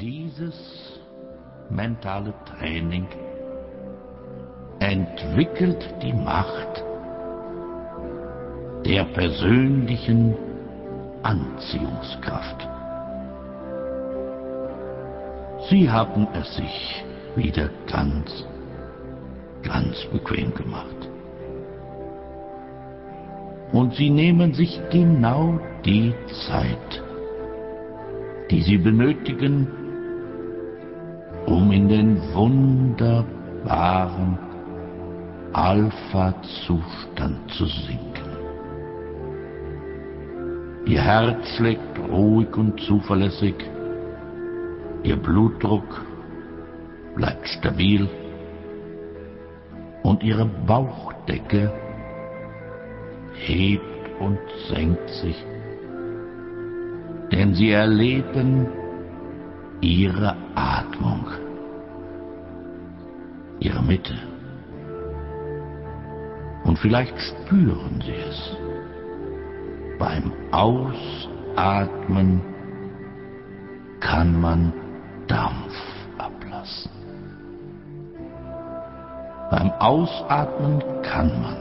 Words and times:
Dieses 0.00 1.00
mentale 1.70 2.32
Training 2.46 3.08
entwickelt 4.78 5.92
die 6.00 6.12
Macht 6.12 6.84
der 8.86 9.02
persönlichen 9.06 10.36
Anziehungskraft. 11.24 12.68
Sie 15.68 15.90
haben 15.90 16.28
es 16.32 16.54
sich 16.54 17.04
wieder 17.34 17.68
ganz, 17.90 18.46
ganz 19.64 20.04
bequem 20.12 20.54
gemacht. 20.54 21.10
Und 23.72 23.96
sie 23.96 24.10
nehmen 24.10 24.54
sich 24.54 24.80
genau 24.92 25.58
die 25.84 26.14
Zeit, 26.46 27.02
die 28.48 28.62
sie 28.62 28.78
benötigen, 28.78 29.87
um 31.48 31.72
in 31.72 31.88
den 31.88 32.20
wunderbaren 32.34 34.38
Alpha-Zustand 35.54 37.50
zu 37.50 37.64
sinken. 37.64 38.28
Ihr 40.84 41.02
Herz 41.02 41.48
schlägt 41.56 41.98
ruhig 42.10 42.54
und 42.56 42.78
zuverlässig, 42.80 43.54
Ihr 45.04 45.16
Blutdruck 45.16 46.04
bleibt 47.14 47.48
stabil 47.48 48.08
und 50.02 50.22
Ihre 50.22 50.44
Bauchdecke 50.44 51.72
hebt 53.34 54.20
und 54.20 54.38
senkt 54.68 55.08
sich, 55.08 55.36
denn 57.32 57.54
Sie 57.54 57.70
erleben 57.70 58.66
Ihre 59.80 60.36
Atmung, 60.54 61.17
Ihre 63.60 63.82
Mitte. 63.82 64.14
Und 66.64 66.78
vielleicht 66.78 67.18
spüren 67.18 68.02
Sie 68.04 68.14
es 68.14 68.56
beim 69.98 70.32
Ausatmen 70.52 72.40
kann 74.00 74.40
man 74.40 74.72
Dampf 75.26 75.74
ablassen. 76.18 76.90
Beim 79.50 79.72
Ausatmen 79.72 80.82
kann 81.02 81.42
man, 81.42 81.56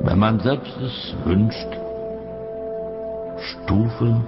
wenn 0.00 0.18
man 0.18 0.40
selbst 0.40 0.76
es 0.80 1.14
wünscht, 1.24 1.68
Stufe 3.38 4.20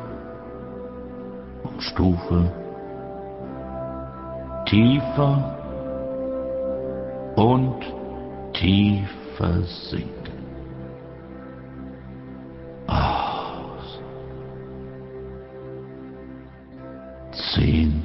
um 1.63 1.81
Stufe 1.81 2.51
tiefer 4.73 5.37
und 7.37 7.77
tiefer 8.55 9.63
sinken. 9.65 10.23
zehn, 17.55 18.03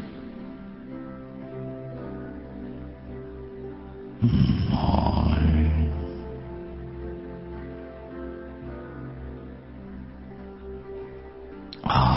neun, 4.21 5.91
acht, 11.83 12.16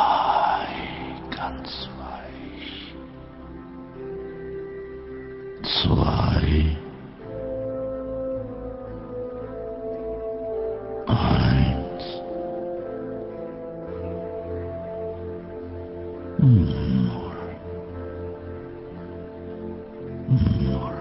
why 5.87 6.77
Heinz. 11.07 12.03
Hmm. 16.39 16.65
More. 17.07 17.41
Hmm, 20.27 20.65
more. 20.65 21.00